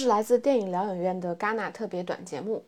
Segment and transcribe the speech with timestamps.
[0.00, 2.64] 是来自电影疗养院的戛纳特别短节目。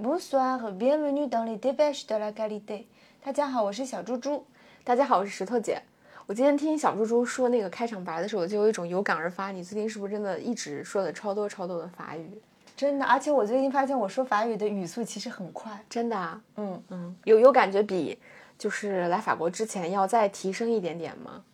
[0.00, 2.86] Bonsoir, bienvenue dans les débats de la qualité。
[3.22, 4.44] 大家好，我是小猪猪。
[4.82, 5.80] 大家好，我是石头姐。
[6.26, 9.52] 我今天听小猪猪说那个开场白的时候，就有一种有感而发。
[9.52, 12.42] 你最近是不是真的一直说的超多超多的法语？
[12.76, 15.70] 真的，而且我最近发现我说法语的语速其实很快。
[15.88, 16.42] 真的啊？
[16.56, 18.18] 嗯嗯，有有感觉比
[18.58, 21.44] 就是来法国之前要再提升一点点吗？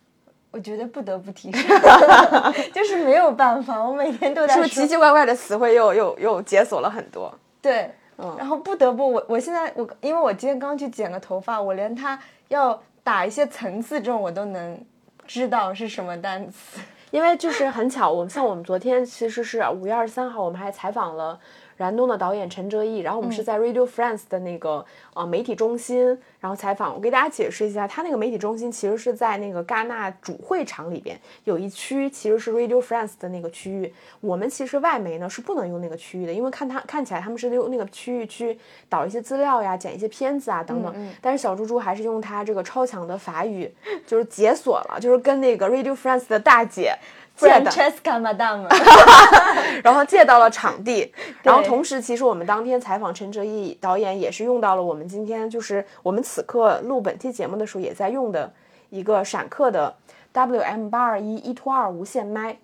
[0.51, 1.77] 我觉得不得不提升，
[2.73, 7.33] 就是没有办法，我每天都在是不是奇奇怪怪的词汇又又又解锁了很多？
[7.61, 14.79] 对，嗯然后不得不我我现在我因为我今天刚去剪个头发，我连他要打一些层次这种我都能
[15.27, 16.79] 知道是什么单词。
[17.11, 21.39] 因为就是很巧，我们像我们昨天其实是五月二十三号，我们还采访了
[21.79, 26.05] 燃冬的导演陈哲艺，然后我们是在 Radio France 的那个呃媒体中心，
[26.41, 26.93] 然后采访。
[26.93, 33.93] 我给大家解释一下，他那个媒体中心其实是在那个戛纳主会场里边有一区，其实是 Radio France 的那个区域。
[34.19, 40.93] 我们其实外媒呢是不能用那个区域的，因为看他看起来他们是用那个区域去导一些资料呀、剪一些片子啊等等。
[41.21, 43.73] 但是小猪猪还是用他这个超强的法语，
[44.05, 46.93] 就是解锁了，就是跟那个 Radio France 的大姐。
[47.39, 48.19] 借的，Francesca
[49.83, 58.51] 然后借到了场地，然后同时，其实我们当天采访陈哲艺导演也是用到了我们今天就是我们此刻录本期节目的时候也在用的
[58.89, 59.95] 一个闪客的
[60.33, 62.57] WM 八二一一拖二无线麦。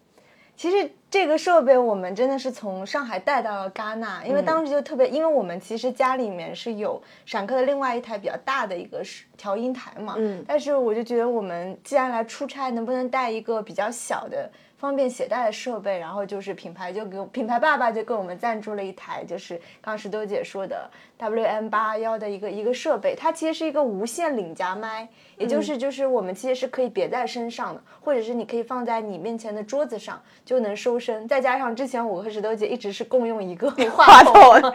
[0.57, 10.41] 其实这个设备我们真的是从上海带到了戛纳，因为当时就特别，因为我们其实家里面是有闪客的另外一台比较大的一个是调音台嘛，嗯。
[10.47, 14.49] 但是我就觉得我们既然来出差，能不能带一个比较小的？
[14.77, 34.33] 方便携带的设备，然后就是品牌就给我品牌爸爸就给我们赞助了一台，就是刚刚石头姐说的 WM 八二幺的一个一个设备，它其实是一个无线领夹麦，也就是就是我们其实是可以别在身上的，或者是你可以放在你面前的桌子上就能收声，再加上之前我和石头姐一直是共用一个 话筒，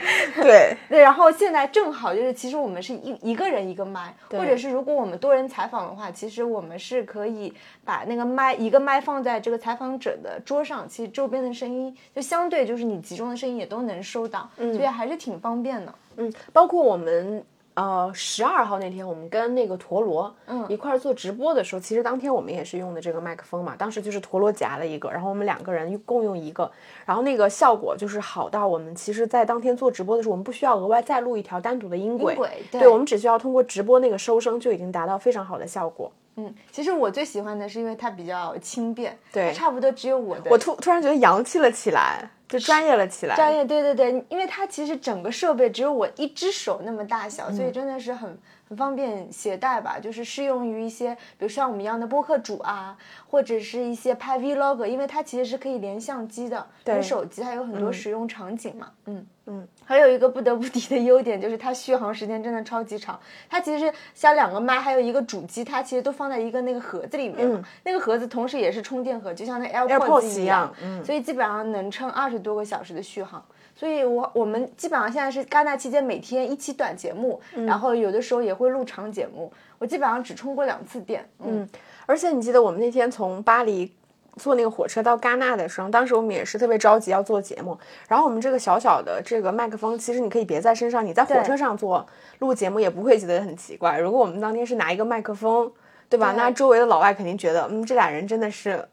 [0.43, 0.77] 对。
[0.89, 7.53] 对，然后现在正好就是，其实我们是一一个人一个麦，或者是如果我们多人采访的话，其实我们是可以
[7.85, 15.95] 把那个麦一个麦放在这个采访者的桌上，其实周边的声音就相对就是你集中的声音也都能收到，所以还是挺方便的。
[16.17, 17.43] 嗯，包括我们
[17.75, 26.71] 呃十二号那天，我们跟那个陀螺嗯一块儿做直播的时候，其实当天我们也是用的这个麦克风嘛，当时就是陀螺夹了一个，然后我们两个人共用一个，
[27.07, 36.11] 然后那个效果就是好到我们其实，在当天做直播的时候，我们不需要额外再录一条单独的音轨，音轨对对我们只需要通过直播那个收声就已经达到非常好的效果。
[36.47, 43.37] 嗯，其实我最喜欢的是因为它比较轻便，对它差不多只有我的我突突然觉得洋气了起来，就专业了起来。
[43.37, 48.39] 专业，对对对，因为它其实整个设备只有我一只手那么大小，嗯所以真的是很
[48.71, 52.97] 很方便携带吧，就是适用于一些比如像我们一样的播客主啊，
[53.29, 59.27] 或者是一些拍 vlog，因为它其实是可以连相机的，连手机它有很多使用场景嘛，嗯。
[59.47, 63.19] 嗯，还有一个不得不提的优点就是它续航时间真的超级长。
[63.49, 67.61] 它其实像两个麦，还有一个主机，它其实都放在一个那个盒子里面嘛。
[67.83, 73.45] 那个盒子同时也是充电盒，就像那 AirPods 一样嗯所以基本上能撑二十多个小时的续航。
[73.75, 79.53] 所以我我们基本上现在是戛纳期间每天一期短节目，然后有的时候也会录长节目。
[79.79, 81.27] 我基本上只充过两次电。
[81.39, 81.67] 嗯，
[82.05, 83.91] 而且你记得我们那天从巴黎
[84.37, 87.79] 坐那个火车到戛纳的时候，当时我们也是特别着急要做节目。
[88.07, 92.07] 然后我们这个小小的这个麦克风，其实你可以别在身上，你在火车上做
[92.41, 93.99] 录节目也不会觉得很奇怪。
[93.99, 95.73] 如果我们当天是拿一个麦克风，
[96.11, 96.33] 对吧？
[96.33, 98.87] 对那周围的老外肯定觉得，嗯，这俩人真的是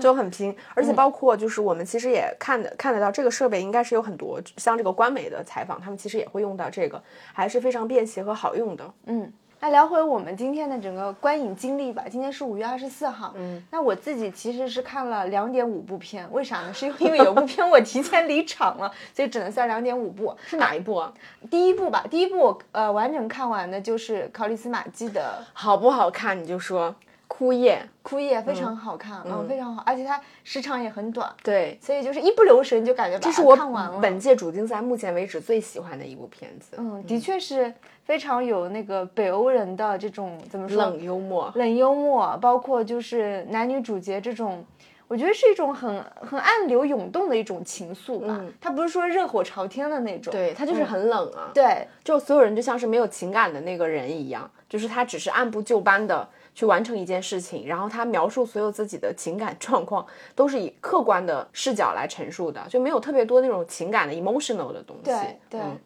[0.00, 0.54] 就很拼。
[0.74, 7.02] 而且包括就是我们其实也看得看得到，这个设备应该是有很多像这个官媒的采访，他们其实也会用到这个，
[7.32, 8.92] 还是非常便携和好用的。
[9.06, 12.04] 嗯，那聊回我们今天的整个观影经历吧。
[12.10, 16.72] 今天是五月二十四号，嗯，那我自己其实是看了两点五部片，为啥呢？
[16.74, 20.36] 是因为有部片我提前离场了，所以只能算两点五部。
[20.46, 21.12] 是哪一部啊？
[21.50, 26.94] 第一部吧，第一部我呃完整看完的就是考利斯马基的好不好看你就说。
[27.26, 33.98] 枯叶，枯叶，非常好看，嗯，非常好，而且它时长也很短，对，所以就是一不留神就感觉把它这是我看完了。
[33.98, 36.76] 本届主竞赛目前为止最喜欢的一部片子。
[36.76, 37.72] 嗯，的确是
[38.04, 40.76] 非常有那个北欧人的这种怎么说？
[40.84, 44.64] 冷幽默，冷幽默，包括就是男女主角这种，
[45.08, 48.38] 我觉得是一种很很暗流涌动的一种情愫吧。
[48.40, 48.52] 嗯。
[48.60, 51.88] 它不是说热火朝天的那种，对它就是很冷啊，对。
[52.04, 65.04] 就所有人就像是没有情感的那个人一样，就是他只是按部就班的去完成一件事情，然后他描述所有自己的情感状况都是以客观的视角来陈述的，就没有特别多那种情感的 emotional 的东西。
[65.04, 65.60] 对对。
[65.60, 65.78] 嗯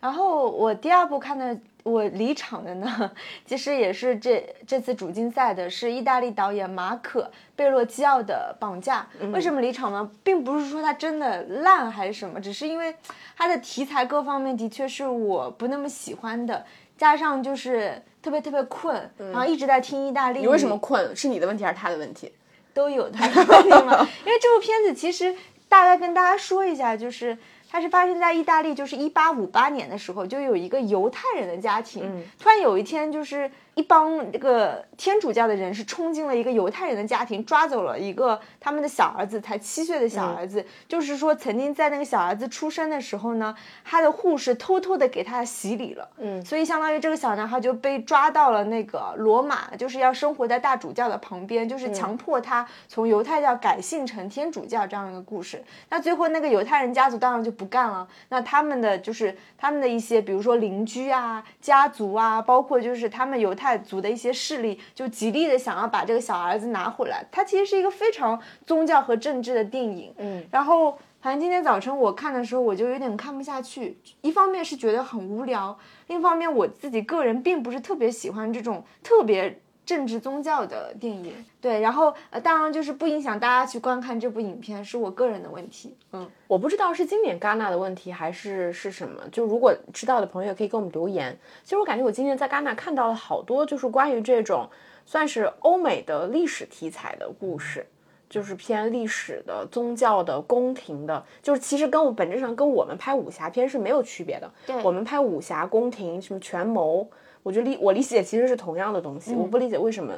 [0.00, 3.10] 然后我第二部看的，我离场的呢，
[3.44, 9.06] 其实也是这这次主竞赛的，是意大利导演马可贝洛基奥的《绑架》。
[9.30, 10.10] 为什么离场呢？
[10.24, 12.96] 并不是说它真的烂还是什么，只是因为
[13.36, 16.64] 它的题材各方面的确是我不那么喜欢的，
[17.00, 20.40] 加上就是特别特别困，然后一直在听意大利。
[20.40, 21.16] 你为什么困？
[21.16, 22.30] 是你的问题还是他的问题？
[22.74, 24.06] 都有他的问题吗？
[24.26, 25.34] 因为这部片子其实
[25.66, 27.38] 大概跟大家说一下，就是。
[27.72, 32.02] 它是发生在意大利，就是一八五八年的时候，就有一个犹太人的家庭，
[32.36, 33.48] 突然有一天就是。
[33.74, 40.64] 一帮这个天主教的人是冲进了一个犹太人的家庭，抓走了一个他们的小儿子，才七岁的小儿子。
[40.88, 46.08] 就是说，曾经在那个小儿子出生的时候呢，他的护士偷偷的给他洗礼了。
[46.18, 55.62] 嗯，所以相当于这个小男孩就被抓到了那个罗马，就是要生活在大主教的旁边，就是强迫他从犹太教改信成天主教这样一个故事。
[55.88, 63.80] 那最后那个犹太人家族当然就不干了，那他们的就是他们的一些，比如说邻居啊、家族啊，包括就是他们犹太。
[63.80, 70.12] 族的一些势力就极力的想要把这个小儿子拿回来，它其实是一个非常宗教和政治的电影。
[70.18, 73.98] 嗯，然后反正今天早晨我看的时候，我就有点看不下去。
[74.20, 75.76] 一方面是觉得很无聊，
[76.06, 79.60] 另一方面我自己个人并不是特别喜欢这种特别。
[79.90, 85.96] 政治宗教的电影，对，然后呃，当然就是不影响大家去观看这部影片，是我个人的问题。
[86.12, 91.36] 嗯，我不知道是今年戛纳的问题还是是什么，就如果知道的朋友可以给我们留言。
[91.64, 94.68] 其实我感觉我今年在戛纳看到了好多，就是关于这种
[95.04, 97.84] 算是欧美的历史题材的故事，
[98.28, 104.48] 就是偏历史的、宗教的、宫廷的，就是其实跟我本质上跟我们拍武侠片是没有区别的。
[104.64, 107.08] 对，我们拍武侠、宫廷什么权谋。
[107.42, 110.14] 我觉得理我理解其实是同样的东西，我不理解为什么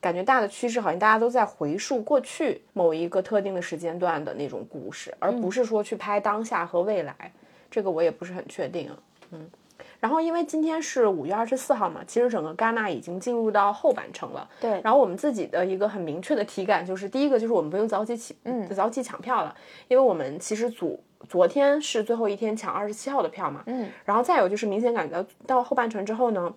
[0.00, 7.14] 感觉大的趋势好像大家都在回溯过去某一个特定的时间段的那种故事，而不是说去拍当下和未来。
[7.70, 8.98] 这个我也不是很确定啊。
[9.30, 9.48] 嗯，
[10.00, 14.46] 然后因为今天是五月二十四号嘛，其实整个戛纳已经进入到后半程了。
[14.60, 14.80] 对。
[14.82, 19.54] 然后我们自己的一个很明确的体感就是，第一个就是我们不用早起起，嗯，早起抢票了，
[19.88, 20.98] 因为我们其实昨
[21.28, 23.62] 昨天是最后一天抢二十七号的票嘛。
[23.66, 23.88] 嗯。
[24.04, 26.52] 然后再有就是明显感觉到到后半程之后呢。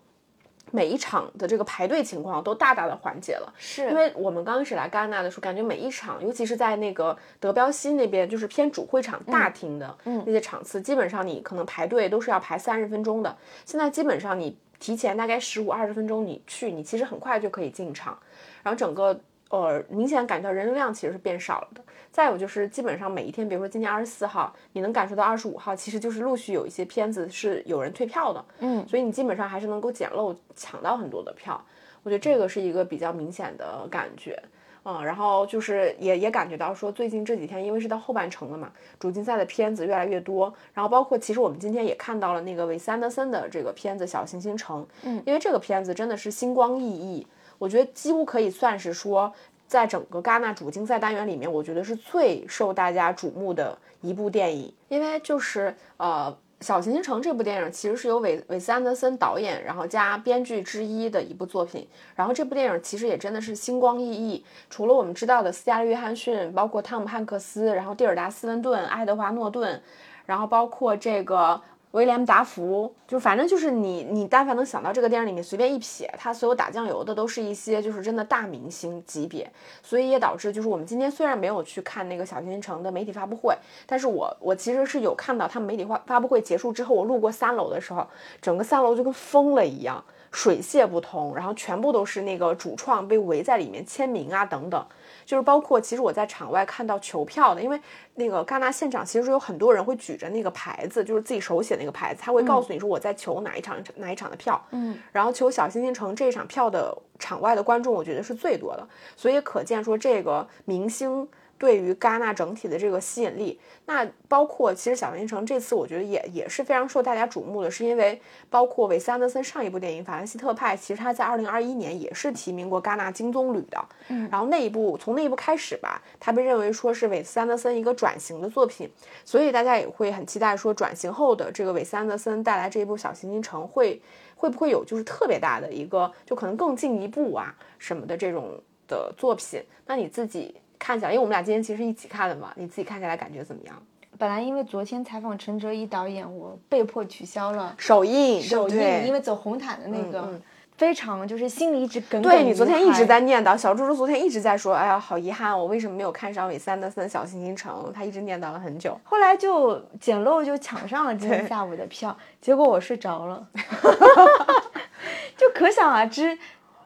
[0.72, 13.34] 每一场的这个排队情况都大大的缓解了，是因为我们刚开始来戛纳的时候，感觉每一场，尤其是在那个德彪西那边，就是偏主会场大厅的那些场次，基本上你可能排队都是要排三十分钟的。
[13.64, 18.18] 现在基本上你提前大概十五二十分钟你去，你其实很快就可以进场，
[18.64, 19.18] 然后整个。
[19.56, 21.82] 呃，明显感觉到人流量其实是变少了的。
[22.12, 28.46] 再有就是，基本上每一天，比如说今天二十四号，你能感受到二十五号，其实就是陆续有一些片子是有人退票的。
[28.60, 31.62] 嗯，所以你基本上还是能够捡漏抢到很多的票。
[32.04, 34.42] 我觉得这个是一个比较明显的感觉。
[34.86, 40.54] 嗯，然后就是也也感觉到说，最近这几天因为是到后半程了嘛，主竞赛的片子越来越多。
[40.74, 44.84] 然后包括其实我们今天也看到了那个韦斯安德森的这个片子《小行星城》。
[45.04, 47.28] 嗯，因为这个片子真的是星光熠熠。
[47.58, 49.32] 我觉得几乎可以算是说，
[49.68, 54.74] 在整个戛纳主竞赛单元里面，我觉得是最受大家瞩目的一部电影。
[54.90, 56.36] 因为就是呃，
[56.66, 61.88] 《小行星城》这部电影其实是由韦韦斯安德森导演，然后加编剧之一的一部作品。
[62.16, 69.82] 然后这部电影其实也真的是星光熠熠，除了我们知道的斯嘉丽·约翰逊，包括汤姆·汉克斯，然后蒂尔达·斯文顿、爱德华·诺顿，
[70.26, 71.62] 然后包括这个。
[71.96, 79.50] 威廉·达福，就反正就是你，你但凡能想到这个电影里面随便一撇，他所有打酱油的都是一些就是真的大明星级别，
[79.82, 88.06] 所以也导致就是我们今天虽然没有去看那个小行星城的媒体发布会，但是我我其实是有看到他们媒体发发布会结束之后，我路过三楼的时候，
[88.42, 90.04] 整个三楼就跟疯了一样，
[90.36, 94.86] 水泄不通，然后全部都是那个主创被围在里面签名啊等等。
[95.26, 97.80] 就是包括，其实我在场外看到求票的，因为
[98.16, 111.28] 那个戛纳现场其实有很多人会举着那个牌子，就是自己手写那个牌子，他会告诉你说我在求哪一场哪一场的票，嗯，然后求小星星城这一场票的场外的观众，我觉得是最多的，所以可见说这个明星。
[111.58, 118.20] 对于戛纳整体的这个吸引力，那包括其实《小行星城》这次我觉得也也是非常受大家瞩目的，是因为
[118.50, 123.86] 包括韦斯安德森上一部电影《法兰西特派》，其实他在二零二一年也是提名过戛纳金棕榈的。
[124.10, 128.90] 嗯，然后那一部从那一部开始吧，他被认为说是韦斯安德森一个转型的作品，
[129.24, 134.02] 所以大家也会很期待说转型后的这个韦斯安德森带来这一部《小行星城》会
[134.36, 139.64] 会不会有就是特别大的一个就可能更进一步啊什么的这种的作品？
[139.86, 140.54] 那你自己？
[140.78, 143.76] 看起来，因为我们俩今天其实一起看的嘛，你自己看下来感觉怎么样？
[144.18, 150.40] 本来因为昨天采访陈哲一导演，我被迫取消了首映，首映，因为走红毯的那个。
[150.78, 152.24] 非常就是心里一直耿耿。
[152.24, 157.86] 对你昨天一直在念叨，小猪猪昨天一直在说，哎呀，好遗憾，我为什么没有看上韦斯安德森《小星星城》？
[157.94, 159.00] 他一直念叨了很久。
[159.06, 163.48] 后来就捡漏就抢上了今天下午的票，结果我睡着了，
[165.38, 166.38] 就可想而知。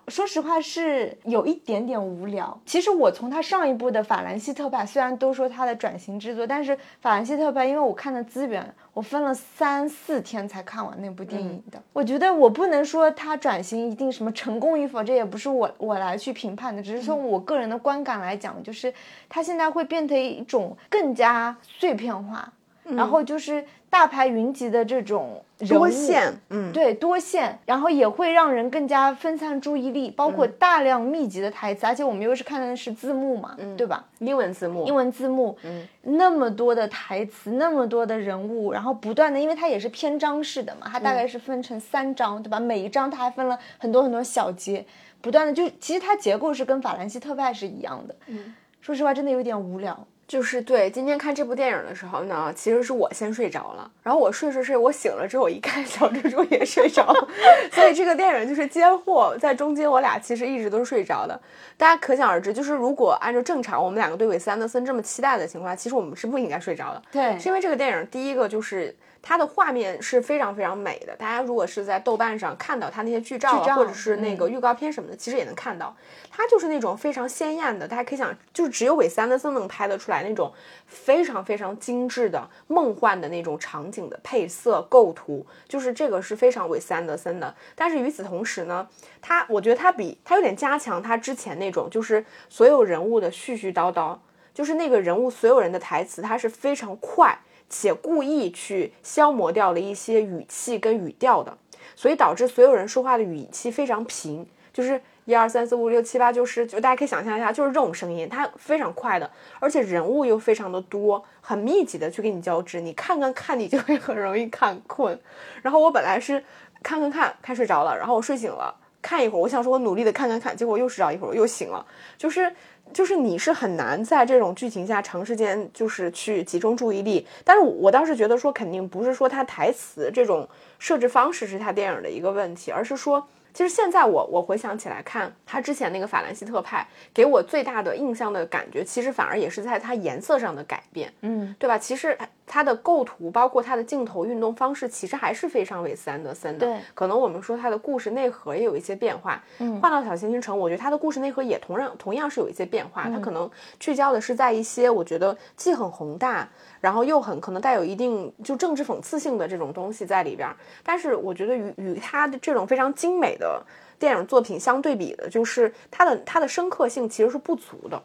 [0.10, 2.60] 说实话是有一点点无聊。
[2.66, 11.82] 其实我从他上一部的《法兰西特派》，虽然都说他的转型之作，但是《法兰西特派》因为我看的资源，我分了三四天才看完那部电影的。
[11.94, 18.92] 我觉得我不能说他转型一定什么成功与否，这也不是我我来去评判的，只是从我个人的观感来讲，就是
[19.28, 22.52] 他现在会变成一种更加碎片化，
[22.96, 25.44] 然后就是大牌云集的这种。
[25.68, 34.06] 多线，嗯，对，多线，然后也会让人更加分散注意力，包括大量密集的台词，而且我们又是看的是字幕嘛，对吧？
[34.20, 42.58] 英文字幕，英文字幕，嗯，那么多的台词，那么多的人物，然后不断的，因为它也是篇章式的嘛，它大概是分成三章，对吧？
[42.58, 44.86] 每一章它还分了很多很多小节，
[45.20, 50.08] 不断的就其实它结构是跟法兰西特派是一样的，嗯，说实话真的有点无聊。
[50.30, 57.28] 就是对，今天看这部电影的时候呢，其实是我先睡着了，然后我睡睡睡，我醒了之后一看，小蜘蛛也睡着了，
[57.74, 61.42] 所以这个电影就是接货，在中间我俩其实一直都是睡着的。
[61.78, 67.02] 大家可想而知，就是如果按照正常，我们两个对韦斯安德森这么期待的情况下，其实我们是不应该睡着的。
[67.12, 75.96] 对，是因为这个电影第一个就是它的画面是非常非常美的，大家如果是在豆瓣上看到它那些剧照或者是那个预告片什么的，其实也能看到。
[76.32, 80.52] 它就是那种非常鲜艳的，大家可以想，就是只有韦斯安德森能拍得出来那种
[80.86, 87.54] 非常非常精致的梦幻的那种场景的配色构图，就是这个是非常韦斯安德森的。
[87.76, 88.88] 但是与此同时呢，
[89.22, 94.18] 他我觉得他比他有点加强他之前那种，就是所有人物的絮絮叨叨，
[94.54, 97.38] 就是那个人物所有人的台词，他是非常快
[97.70, 101.58] 且故意去消磨掉了一些语气跟语调的，
[101.96, 105.02] 所以导致所有人说话的语气非常平，就是。
[105.26, 115.20] 一二三四五六七八九十，就大家可以想象一下，就是这种声音，它非常快的，而且人物又非常的多，很密集的去给你交织，你看看看，你就会很容易看困。
[115.62, 116.44] 然后我本来是
[116.82, 118.74] 看看看看睡着了，然后我睡醒了，
[119.04, 121.86] 看一会儿，我想说我努力的看看看，结果又睡着一会儿，我又醒了。
[122.18, 122.52] 就是
[122.94, 127.26] 就是你是很难在这种剧情下长时间就是去集中注意力。
[127.44, 133.28] 但是我倒是觉得说，肯定不是说他台词这种设置方式是他电影的一个问题，而是说。
[133.52, 141.76] 其实现在我我回想起来看他之前那个法兰西特派，给我最大的印象的感觉，其实反而也是在它颜色上的改变，嗯，对吧？
[141.76, 142.16] 其实
[142.50, 146.66] 它的构图，包括它的镜头运动方式，其实还是非常韦斯安德森的。
[146.66, 149.42] 对，可能我们说它的故事内核也有一些变化。
[149.60, 153.08] 嗯，换到小行星城，我觉得它的故事内核也同样同样是有一些变化。
[153.10, 156.50] 它可能聚焦的是在一些我觉得既很宏大。
[156.82, 160.50] 然后又很可能带有一定就政治讽刺性的这种东西在里边，
[160.82, 163.62] 但是我觉得与与它的这种非常精美的
[164.00, 168.02] 电影作品相对比的，就是它的它的深刻性其实是不足的，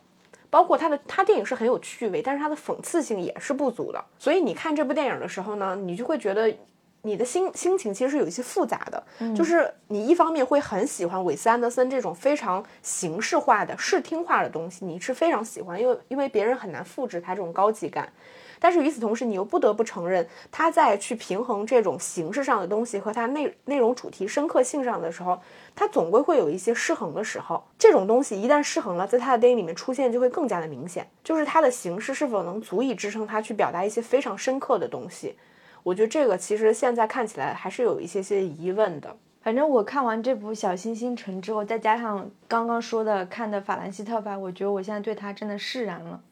[0.54, 4.04] 包括他的他电影是很有趣味，但是他的讽刺性也是不足的。
[4.20, 6.56] 所以你看这部电影的时候呢，你就会觉得
[7.02, 18.08] 你的心心情其实是有一些复杂的，就是你一方面会很喜欢韦斯安德森这种非常形式化的视听化的东西，你是非常喜欢，因为因为别人很难复制他这种高级感。
[18.64, 25.38] 但是与此同时，你又不得不承认，他在去平衡这种形式上的东西和他内内容主题深刻性上的时候，
[25.76, 27.62] 他总归会有一些失衡的时候。
[27.78, 35.36] 这种东西一旦失衡了，在他的电影里面出现就会更加的明显，就是他的形式是否能足以支撑他去表达一些非常深刻的东西。
[35.82, 39.14] 我觉得这个其实现在看起来还是有一些些疑问的。
[39.42, 46.22] 反正我看完这部《小星星城》之后，再加上刚刚说的看的《法兰西特派》，我觉得我现在对他真的释然了。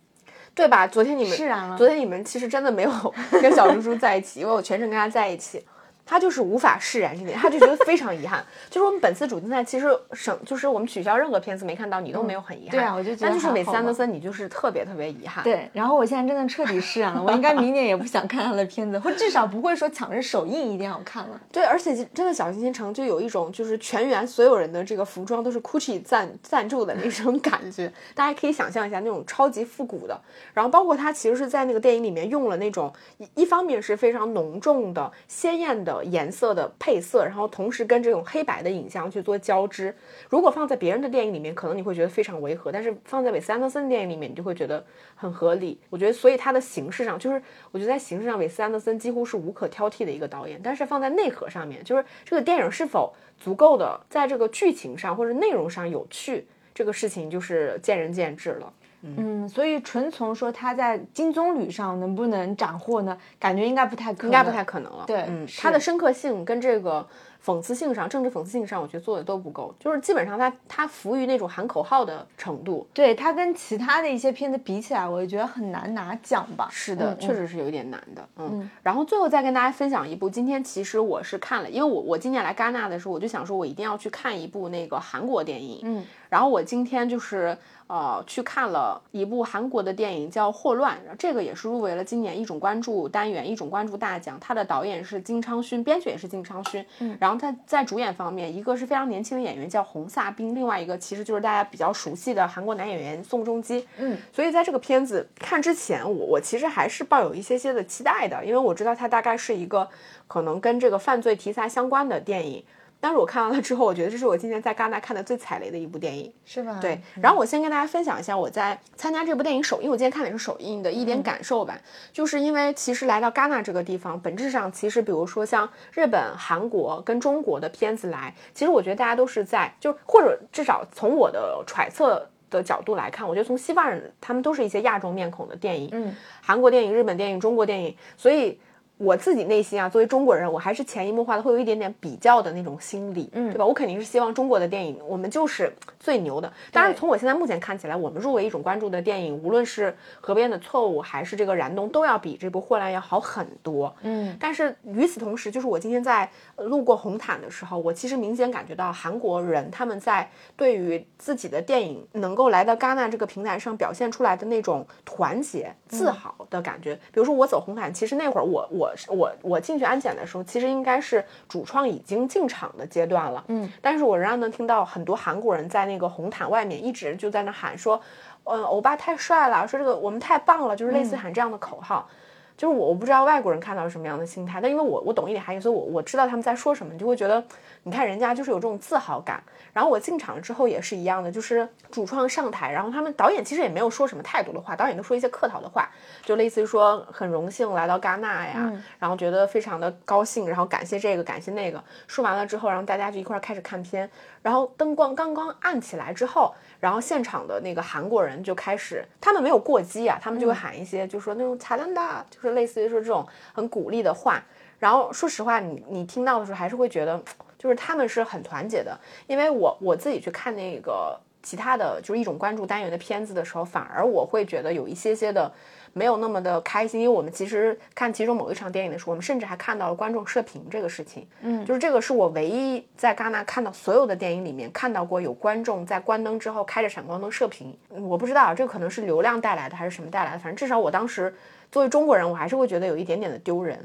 [0.55, 0.87] 对吧？
[0.87, 1.77] 昨天你们。
[1.77, 2.91] 昨天你们其实真的没有
[3.41, 5.65] 跟小猪猪在一起，因为我全程跟他在一起。
[6.05, 8.45] 他就是无法释然这点，他就觉得非常遗憾。
[8.69, 12.71] 就是我们本次主竞赛其实省，就是我们取消任何片子没看到，你都没有很遗憾。
[12.71, 13.29] 对啊，我就觉得。
[13.29, 15.43] 但就是每次安德森，你就是特别特别遗憾。
[15.45, 21.41] 对，然后我现在真的彻底释然了，我应该 明年也不想看他的片子，或至少不会说抢着首映一定要看了。
[21.51, 30.21] 对，而且真的小星星城就有一种就是全员所有人的这个服装都是 Gucci 赞赞助的那种感觉， 大家可以想象一下那种超级复古的。
[30.53, 36.63] 然后包括他其实是在那个电影里面用了那种一一方面是非常浓重的鲜艳的颜色的。
[36.79, 39.95] 配色，然后同时跟这种黑白的影像去做交织。
[40.29, 44.85] 如果放在别人的电影里面，可能你会觉得非常违和；但是放在韦斯安德森电影里面，你就会觉得
[45.15, 45.81] 很合理。
[45.91, 50.61] 我觉得，所以它的形式上，就是我觉得在形式上，韦斯安德森几乎是无可挑剔的一个导演。
[50.63, 58.73] 但是放在内核上面，就是这个电影是否足够的在这个剧情上或者内容上有趣，这个事情就是见仁见智了。
[59.03, 63.17] 嗯，所以纯从说他在金棕榈上能不能斩获呢？
[63.39, 65.05] 感觉应该不太可能，应该不太可能了。
[65.07, 67.07] 对，嗯，它的深刻性跟这个
[67.45, 72.87] 讽刺性上、政治讽刺性上，我觉得做的都不够，就是基本上他他服于那种喊口号的程度。
[72.95, 76.69] 对他跟其他的一些片子比起来，我觉得很难拿奖吧。
[76.71, 78.29] 是的，嗯确实是有一点难的。
[78.37, 85.81] 嗯，然后最后再跟大家分享一部，今天其实我是看了，因为我我今年来戛纳的时候，我就想说我一定要去看一部那个韩国电影。
[85.83, 87.55] 嗯，然后我今天就是
[87.89, 94.39] 呃去看了一部韩国的电影叫《霍乱》，这个也是入围了今年一种关注单元一种关注大奖。
[94.41, 96.83] 它的导演是金昌勋，编剧也是金昌勋。
[97.01, 103.87] 嗯，然后他在主演方面，一个是非常年轻的演员叫洪萨彬，另外一个其实就是大家比较熟悉的韩国男演员宋仲基。
[103.99, 109.87] 嗯，所以在这个片子看之前，我我其实还是抱有一些些的期待的，因为我知道它大概是一个
[110.27, 112.65] 可能跟这个犯罪题材相关的电影。
[113.03, 116.33] 但是我看完了之后，我觉得这是我今年在戛纳看的最踩雷的一部电影。
[116.45, 116.79] 是吧？
[116.81, 121.77] 对，然后我先跟大家分享一下我在参加这部电影首映，我今天看的是首映的一点感受吧。
[122.13, 138.61] 就是因为其实来到戛纳这个地方，本质上其实比如说像日本、韩国跟中国的片子来，其实我觉得大家都是在就或者至少从我的揣测的角度来看，我觉得从西方人他们都是一些亚洲面孔的电影，嗯，韩国电影、日本电影、中国电影，所以。
[139.03, 143.67] 我自己内心啊，作为中国人，我还是潜移默化的会有一点点比较的那种心理，嗯对吧？
[143.67, 146.51] 我肯定是希望中国的电影，我们就是最牛的。
[146.71, 149.91] 当然，从我现在目前看起来，我们入围一种关注的电影，无论是
[150.21, 153.93] 《河边的错误》还是这个《燃冬》，都要比这部《霍乱》要好很多。
[154.03, 166.95] 嗯，但是与此同时，就是我今天在呃路过红毯的时候，我其实明显感觉到韩国人他们在对于自己的电影能够来到戛纳这个平台上表现出来的那种团结、自豪的感觉。
[167.13, 173.45] 比如说我走红毯，其实那会儿我我我我进去安检的时候，其实应该是主创已经进场的阶段了。
[173.49, 178.01] 嗯，但是我仍然能听到很多韩国人在那个红毯外面一直就在那喊说，
[178.45, 182.09] 嗯，欧巴太帅了，说这个我们太棒了，就是类似喊这样的口号。
[182.57, 187.43] 就是我我不知道外国人看到是什么样的心态，但因为我我懂一点韩语，所以我我知道他们在说什么，你就会觉得，
[187.83, 189.43] 你看人家就是有这种自豪感。
[189.73, 195.89] 然后我进场之后也是一样的，就是主创上台，然后他们导演其实也没有说什么太多的话，导演都说一些客套的话，
[196.23, 201.83] 就类似于说很荣幸来到戛纳呀，然后觉得非常的高兴，然后感谢这个感谢那个。
[202.07, 204.11] 说完了之后，然后大家就一块儿开始看片，
[204.43, 214.43] 然后灯光刚刚暗起来之后，然后现场的那个韩国人就开始他们没有过激啊他们就会喊一些就说那种恰当哒就是类似于说这种很鼓励的话。
[214.81, 217.23] 然后说实话你你听到的时候还是会觉得
[217.57, 218.99] 就是他们是很团结的。
[219.29, 225.53] 因为我我自己去看那个其他的就是一种关注单元的片子的时候，反而我会觉得有一些些的
[225.93, 231.27] 没有那么的开心，因为我们其实看其中某一场电影的时候，我们甚至还看到了观众射频这个事情。
[231.41, 237.77] 嗯就是这个是我唯一在戛纳看到所有的电影里面看到过有观众在关灯之后开着闪光灯射频。
[237.95, 241.35] 嗯我不知道这个可能是流量带来的还是什么带来的，反正至少我当时
[241.71, 243.79] 作为中国人，我还是会觉得有一点点的丢人。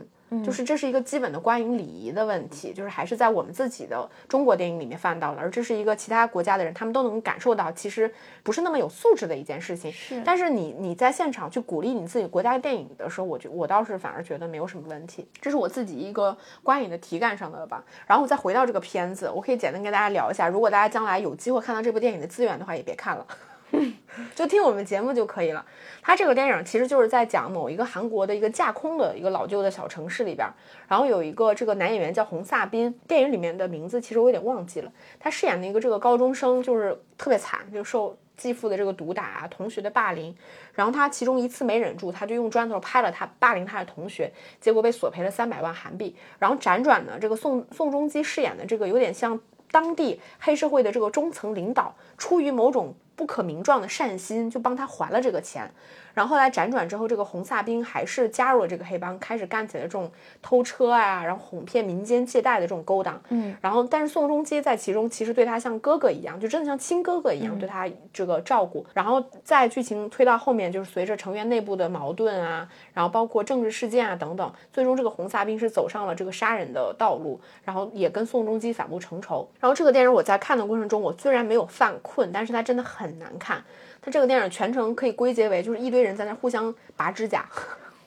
[0.44, 8.13] 就是这是一个基本的观影礼仪的问题，就是还是在我们自己的中国电影里面犯到了，而这是一个其他国家的人他们都能感受到，其实
[8.44, 9.92] 不是那么有素质的一件事情。
[9.92, 17.84] 是但是你你在现场去鼓励你自己国家的电影的时候，我觉我倒是反而觉得没有什么问题，这是我自己一个观影的体感上的吧。
[18.06, 23.26] 然后我再回到这个片子，我可以简单跟大家聊一下，如果大家将来有机会看到这部电影的资源的话，也别看了。
[24.34, 25.66] 就听我们节目就可以了。
[26.02, 30.48] 它这个电影其实就是在讲某一个韩国的一个架空的一个老旧的小城市里边，
[30.88, 34.92] 然后有一个这个男演员叫洪萨斌，电影里面的名字其实我有点忘记了。
[35.20, 40.34] 他饰演的一个这个高中生就是特别惨，就受继父的这个毒打啊，同学的霸凌，
[40.74, 46.16] 然后他其中一次没忍住，他就用砖头拍了他霸凌他的同学，结果被索赔了三百万韩币。
[46.40, 49.38] 然后辗转呢，这个宋宋仲基饰演的这个有点像
[49.72, 55.70] 当地黑社会的这个中层领导，出于某种不可名状的善心，就帮他还了这个钱。
[56.18, 63.22] 然后后来辗转之后，这个红萨兵还是加入了这个黑帮，开始干起了这种偷车啊，然后哄骗民间借贷的这种勾当。
[63.30, 68.84] 嗯，然后但是宋仲基在其中其实对他像哥哥一样，就真的像亲哥哥一样对他这个照顾。
[68.96, 79.48] 然后在剧情推到后面，就是随着成员内部的矛盾啊，然后包括政治事件啊等等，最终这个红萨兵是走上了这个杀人的道路，然后也跟宋仲基反目成仇。
[79.60, 83.64] 然后这个电影我在看的过程中，我虽然没有犯困，但是它真的很难看。
[84.08, 87.46] 它这个电影全程可以归结为就是一堆人在那互相拔指甲，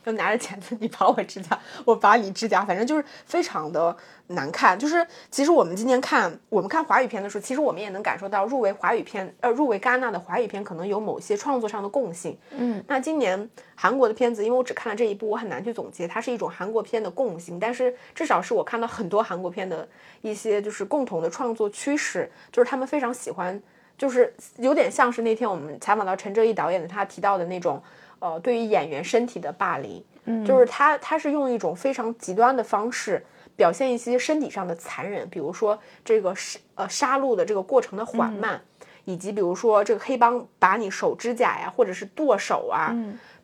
[0.02, 3.94] 就拿着钳子，你拔我指甲，我拔你指甲，反正就是非常的
[4.28, 4.78] 难看。
[4.78, 12.34] 就是其实我们今天看我们看华语片的时候，其实我们也能感受到入围华语片呃入围戛纳的华语片可能有某些创作上的共性。
[12.52, 19.86] 嗯，那今年韩国的片子，因为我只看了这一部，我很难去总结它是一种韩国片的共性，但是至少是我看到很多韩国片的
[20.22, 23.62] 一些就是共同的创作趋势，就是他们非常喜欢。
[24.00, 27.82] 就是有点像是那天我们采访到陈哲艺导演的，他提到的那种，
[28.18, 30.42] 呃，对于演员身体的霸凌，嗯。
[30.42, 33.22] 就是他他是用一种非常极端的方式
[33.56, 38.58] 表现一些身体上的残忍，比如说这个杀呃杀戮的这个过程的缓慢，
[39.04, 42.96] 以及比如说这个黑帮把你手指甲呀，或者是剁手啊。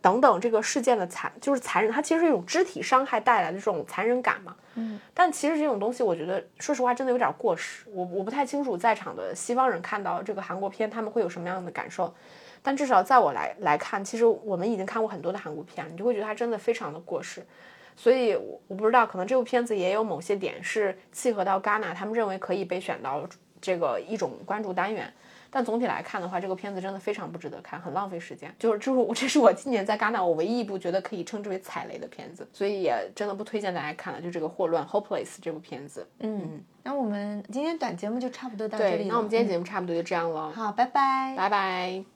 [0.06, 4.54] 等等，这个事件的残就是残忍，它其实是一种肢体伤害带来的这种残忍感嘛。
[4.76, 7.84] 嗯，但其实这种东西，我觉得说实话真的有点过时。
[7.90, 12.14] 我我不太清楚在场的西方人看到这个韩国片，他们会有什么样的感受。
[12.62, 17.44] 但至少在我来来看，其实我们已经看过很多的韩国片，你就会觉得它真的非常的过时。
[17.96, 23.28] 所以，我我不知道，可能这部片子也有某些点是契合到戛纳，他们认为可以被选到
[23.60, 25.12] 这个一种关注单元。
[25.50, 28.54] 但总体来看的话，这个片子真的非常不值得看，很浪费时间。
[28.58, 34.20] 就是，就是我， 这是我今年在戛纳我唯一一部觉得可以称之为踩雷的片子，所以也真的不推荐大家看了。
[34.20, 36.06] 就这个霍乱 （Hopeless） 这部片子。
[36.20, 40.50] 嗯，那我们今天短节目就差不多到这里对，那我们今天节目差不多就这样了。
[40.52, 42.06] 好，拜拜，拜拜。